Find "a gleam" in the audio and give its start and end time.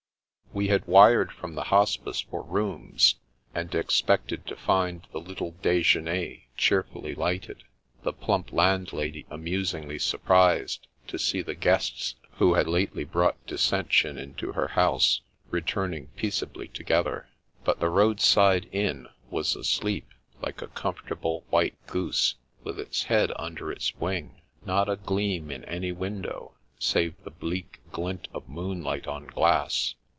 24.89-25.49